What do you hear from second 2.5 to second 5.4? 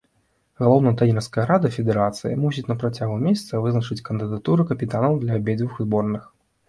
на працягу месяца вызначыць кандыдатуры капітанаў для